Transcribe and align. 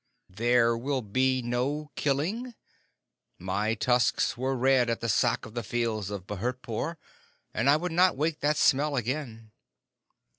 "There 0.33 0.75
will 0.75 1.03
be 1.03 1.43
no 1.43 1.91
killing? 1.95 2.55
My 3.37 3.75
tusks 3.75 4.35
were 4.35 4.55
red 4.57 4.89
at 4.89 4.99
the 4.99 5.07
Sack 5.07 5.45
of 5.45 5.53
the 5.53 5.61
Fields 5.61 6.09
of 6.09 6.25
Bhurtpore, 6.25 6.97
and 7.53 7.69
I 7.69 7.77
would 7.77 7.91
not 7.91 8.17
wake 8.17 8.39
that 8.39 8.57
smell 8.57 8.95
again." 8.95 9.51